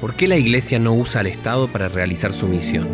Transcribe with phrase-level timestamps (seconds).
[0.00, 2.86] ¿Por qué la Iglesia no usa al Estado para realizar su misión?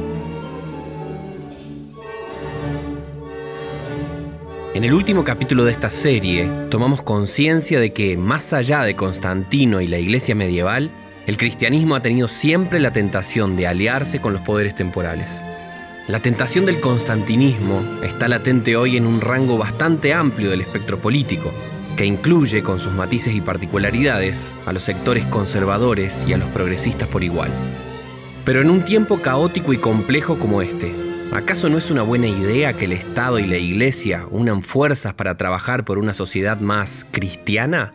[4.75, 9.83] En el último capítulo de esta serie tomamos conciencia de que, más allá de Constantino
[9.83, 10.91] y la Iglesia medieval,
[11.27, 15.29] el cristianismo ha tenido siempre la tentación de aliarse con los poderes temporales.
[16.09, 21.53] La tentación del constantinismo está latente hoy en un rango bastante amplio del espectro político,
[21.97, 27.09] que incluye con sus matices y particularidades a los sectores conservadores y a los progresistas
[27.09, 27.51] por igual.
[28.45, 30.93] Pero en un tiempo caótico y complejo como este,
[31.33, 35.37] ¿acaso no es una buena idea que el Estado y la Iglesia unan fuerzas para
[35.37, 37.95] trabajar por una sociedad más cristiana?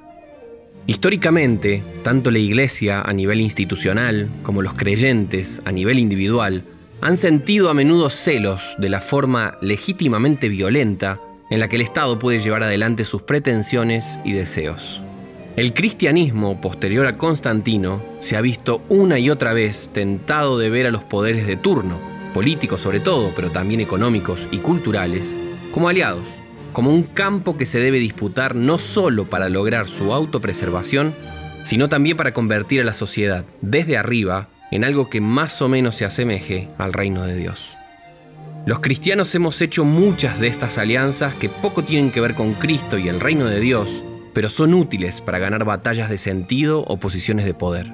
[0.88, 6.64] Históricamente, tanto la Iglesia a nivel institucional como los creyentes a nivel individual
[7.02, 11.20] han sentido a menudo celos de la forma legítimamente violenta
[11.50, 15.02] en la que el Estado puede llevar adelante sus pretensiones y deseos.
[15.56, 20.86] El cristianismo, posterior a Constantino, se ha visto una y otra vez tentado de ver
[20.86, 21.98] a los poderes de turno,
[22.34, 25.36] políticos sobre todo, pero también económicos y culturales,
[25.74, 26.24] como aliados,
[26.72, 31.14] como un campo que se debe disputar no solo para lograr su autopreservación,
[31.64, 35.96] sino también para convertir a la sociedad desde arriba en algo que más o menos
[35.96, 37.79] se asemeje al reino de Dios.
[38.70, 43.00] Los cristianos hemos hecho muchas de estas alianzas que poco tienen que ver con Cristo
[43.00, 43.90] y el reino de Dios,
[44.32, 47.92] pero son útiles para ganar batallas de sentido o posiciones de poder.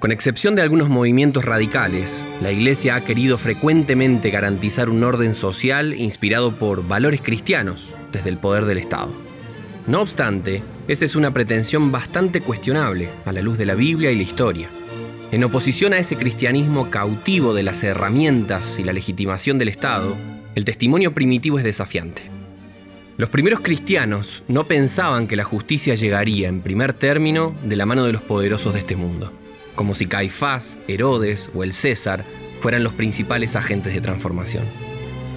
[0.00, 5.92] Con excepción de algunos movimientos radicales, la Iglesia ha querido frecuentemente garantizar un orden social
[5.92, 9.10] inspirado por valores cristianos desde el poder del Estado.
[9.86, 14.16] No obstante, esa es una pretensión bastante cuestionable a la luz de la Biblia y
[14.16, 14.70] la historia.
[15.30, 20.16] En oposición a ese cristianismo cautivo de las herramientas y la legitimación del Estado,
[20.54, 22.22] el testimonio primitivo es desafiante.
[23.18, 28.04] Los primeros cristianos no pensaban que la justicia llegaría en primer término de la mano
[28.04, 29.30] de los poderosos de este mundo,
[29.74, 32.24] como si Caifás, Herodes o el César
[32.62, 34.64] fueran los principales agentes de transformación.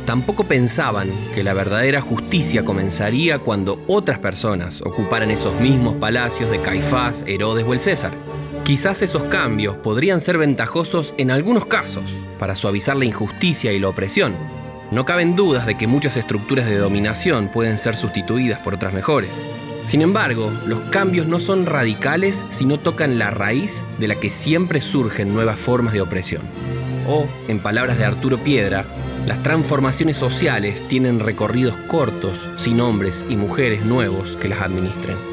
[0.06, 6.62] Tampoco pensaban que la verdadera justicia comenzaría cuando otras personas ocuparan esos mismos palacios de
[6.62, 8.31] Caifás, Herodes o el César
[8.64, 12.04] Quizás esos cambios podrían ser ventajosos en algunos casos
[12.38, 14.36] para suavizar la injusticia y la opresión.
[14.92, 19.32] No caben dudas de que muchas estructuras de dominación pueden ser sustituidas por otras mejores.
[19.86, 24.30] Sin embargo, los cambios no son radicales si no tocan la raíz de la que
[24.30, 26.44] siempre surgen nuevas formas de opresión.
[27.08, 28.86] O, en palabras de Arturo Piedra,
[29.26, 35.31] las transformaciones sociales tienen recorridos cortos sin hombres y mujeres nuevos que las administren.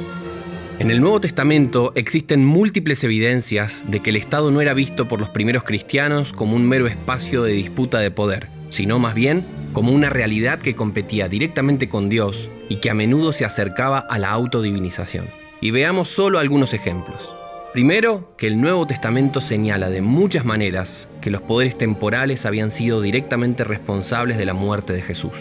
[0.78, 5.19] En el Nuevo Testamento existen múltiples evidencias de que el Estado no era visto por
[5.19, 9.91] los primeros cristianos como un mero espacio de disputa de poder, sino más bien como
[9.91, 14.31] una realidad que competía directamente con Dios y que a menudo se acercaba a la
[14.31, 15.27] autodivinización.
[15.61, 17.28] Y veamos solo algunos ejemplos.
[17.72, 23.00] Primero, que el Nuevo Testamento señala de muchas maneras que los poderes temporales habían sido
[23.00, 25.33] directamente responsables de la muerte de Jesús.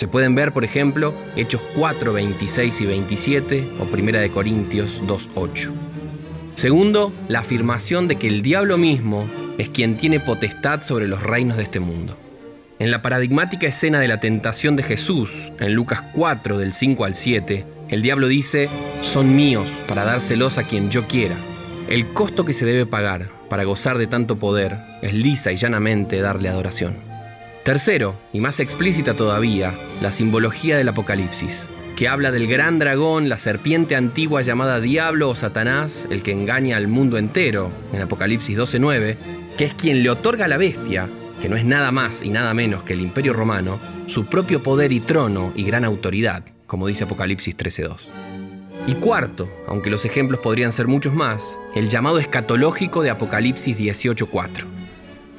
[0.00, 5.28] Se pueden ver, por ejemplo, Hechos 4, 26 y 27 o Primera de Corintios 2,
[5.34, 5.72] 8.
[6.54, 9.28] Segundo, la afirmación de que el diablo mismo
[9.58, 12.16] es quien tiene potestad sobre los reinos de este mundo.
[12.78, 17.14] En la paradigmática escena de la tentación de Jesús, en Lucas 4 del 5 al
[17.14, 18.70] 7, el diablo dice,
[19.02, 21.36] son míos para dárselos a quien yo quiera.
[21.90, 26.22] El costo que se debe pagar para gozar de tanto poder es lisa y llanamente
[26.22, 27.09] darle adoración.
[27.64, 33.36] Tercero, y más explícita todavía, la simbología del Apocalipsis, que habla del gran dragón, la
[33.36, 39.16] serpiente antigua llamada Diablo o Satanás, el que engaña al mundo entero, en Apocalipsis 12.9,
[39.58, 41.06] que es quien le otorga a la bestia,
[41.42, 44.90] que no es nada más y nada menos que el imperio romano, su propio poder
[44.90, 47.96] y trono y gran autoridad, como dice Apocalipsis 13.2.
[48.86, 51.42] Y cuarto, aunque los ejemplos podrían ser muchos más,
[51.74, 54.80] el llamado escatológico de Apocalipsis 18.4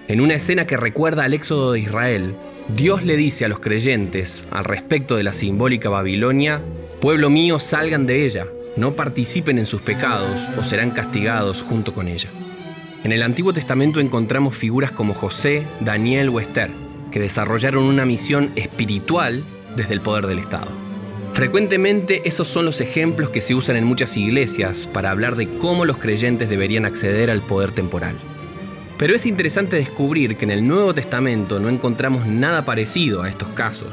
[0.07, 2.35] en una escena que recuerda al éxodo de Israel,
[2.75, 6.61] Dios le dice a los creyentes al respecto de la simbólica Babilonia,
[6.99, 8.45] Pueblo mío, salgan de ella,
[8.75, 12.29] no participen en sus pecados o serán castigados junto con ella.
[13.03, 16.69] En el Antiguo Testamento encontramos figuras como José, Daniel o Esther,
[17.11, 19.43] que desarrollaron una misión espiritual
[19.75, 20.69] desde el poder del Estado.
[21.33, 25.85] Frecuentemente esos son los ejemplos que se usan en muchas iglesias para hablar de cómo
[25.85, 28.15] los creyentes deberían acceder al poder temporal.
[29.01, 33.49] Pero es interesante descubrir que en el Nuevo Testamento no encontramos nada parecido a estos
[33.55, 33.87] casos.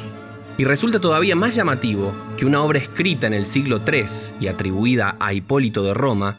[0.58, 4.04] Y resulta todavía más llamativo que una obra escrita en el siglo III
[4.38, 6.36] y atribuida a Hipólito de Roma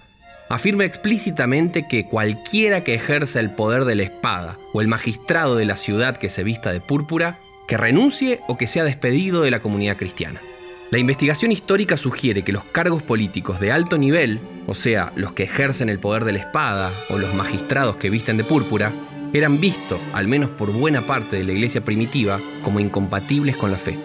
[0.49, 5.65] afirma explícitamente que cualquiera que ejerza el poder de la espada o el magistrado de
[5.65, 9.61] la ciudad que se vista de púrpura, que renuncie o que sea despedido de la
[9.61, 10.41] comunidad cristiana.
[10.91, 15.43] La investigación histórica sugiere que los cargos políticos de alto nivel, o sea, los que
[15.43, 18.91] ejercen el poder de la espada o los magistrados que visten de púrpura,
[19.31, 23.77] eran vistos, al menos por buena parte de la iglesia primitiva, como incompatibles con la
[23.77, 23.99] fe.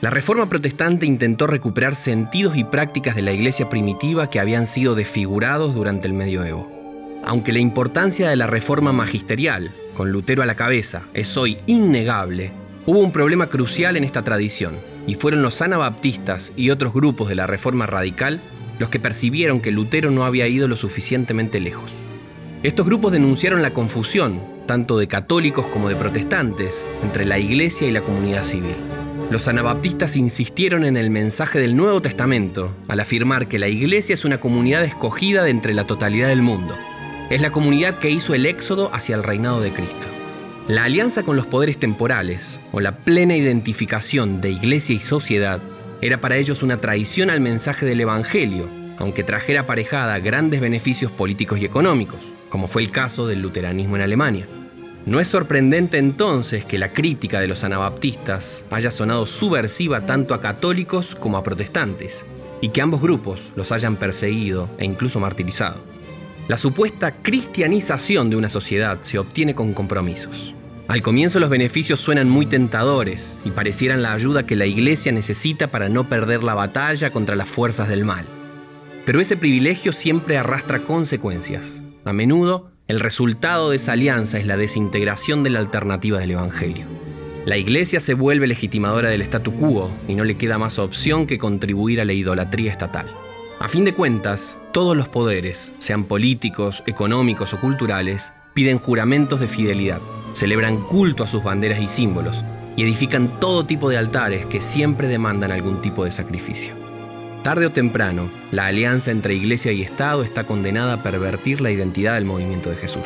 [0.00, 4.96] La reforma protestante intentó recuperar sentidos y prácticas de la iglesia primitiva que habían sido
[4.96, 6.68] desfigurados durante el medioevo.
[7.24, 12.50] Aunque la importancia de la reforma magisterial, con Lutero a la cabeza, es hoy innegable,
[12.86, 14.74] hubo un problema crucial en esta tradición,
[15.06, 18.40] y fueron los anabaptistas y otros grupos de la Reforma Radical
[18.78, 21.90] los que percibieron que Lutero no había ido lo suficientemente lejos.
[22.62, 27.92] Estos grupos denunciaron la confusión, tanto de católicos como de protestantes, entre la Iglesia y
[27.92, 28.74] la comunidad civil.
[29.30, 34.24] Los anabaptistas insistieron en el mensaje del Nuevo Testamento al afirmar que la Iglesia es
[34.24, 36.74] una comunidad escogida de entre la totalidad del mundo.
[37.28, 40.15] Es la comunidad que hizo el éxodo hacia el reinado de Cristo.
[40.68, 45.60] La alianza con los poderes temporales, o la plena identificación de iglesia y sociedad,
[46.00, 48.68] era para ellos una traición al mensaje del Evangelio,
[48.98, 52.18] aunque trajera aparejada grandes beneficios políticos y económicos,
[52.48, 54.48] como fue el caso del luteranismo en Alemania.
[55.04, 60.40] No es sorprendente entonces que la crítica de los anabaptistas haya sonado subversiva tanto a
[60.40, 62.24] católicos como a protestantes,
[62.60, 65.95] y que ambos grupos los hayan perseguido e incluso martirizado.
[66.48, 70.54] La supuesta cristianización de una sociedad se obtiene con compromisos.
[70.86, 75.66] Al comienzo los beneficios suenan muy tentadores y parecieran la ayuda que la iglesia necesita
[75.72, 78.26] para no perder la batalla contra las fuerzas del mal.
[79.04, 81.64] Pero ese privilegio siempre arrastra consecuencias.
[82.04, 86.86] A menudo, el resultado de esa alianza es la desintegración de la alternativa del Evangelio.
[87.44, 91.38] La iglesia se vuelve legitimadora del statu quo y no le queda más opción que
[91.38, 93.12] contribuir a la idolatría estatal.
[93.58, 99.48] A fin de cuentas, todos los poderes, sean políticos, económicos o culturales, piden juramentos de
[99.48, 100.00] fidelidad,
[100.34, 102.36] celebran culto a sus banderas y símbolos
[102.76, 106.74] y edifican todo tipo de altares que siempre demandan algún tipo de sacrificio.
[107.42, 112.14] Tarde o temprano, la alianza entre Iglesia y Estado está condenada a pervertir la identidad
[112.14, 113.04] del movimiento de Jesús.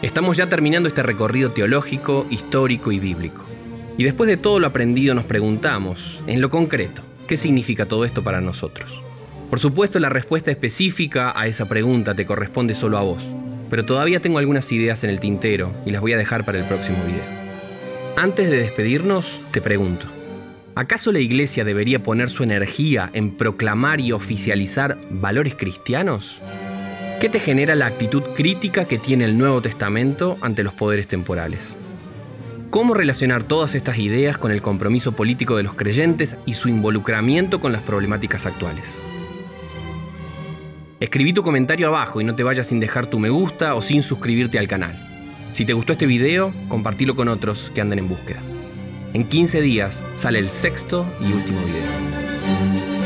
[0.00, 3.44] Estamos ya terminando este recorrido teológico, histórico y bíblico.
[3.98, 8.22] Y después de todo lo aprendido nos preguntamos, en lo concreto, ¿qué significa todo esto
[8.22, 9.02] para nosotros?
[9.50, 13.20] Por supuesto, la respuesta específica a esa pregunta te corresponde solo a vos,
[13.68, 16.64] pero todavía tengo algunas ideas en el tintero y las voy a dejar para el
[16.66, 17.24] próximo video.
[18.16, 20.06] Antes de despedirnos, te pregunto,
[20.76, 26.38] ¿acaso la iglesia debería poner su energía en proclamar y oficializar valores cristianos?
[27.20, 31.76] ¿Qué te genera la actitud crítica que tiene el Nuevo Testamento ante los poderes temporales?
[32.70, 37.60] ¿Cómo relacionar todas estas ideas con el compromiso político de los creyentes y su involucramiento
[37.60, 38.84] con las problemáticas actuales?
[41.00, 44.02] Escribí tu comentario abajo y no te vayas sin dejar tu me gusta o sin
[44.02, 44.94] suscribirte al canal.
[45.52, 48.40] Si te gustó este video, compartilo con otros que anden en búsqueda.
[49.14, 52.99] En 15 días sale el sexto y último video.